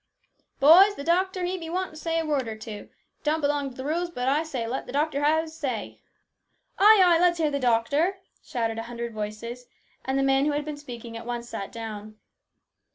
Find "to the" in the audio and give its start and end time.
3.69-3.85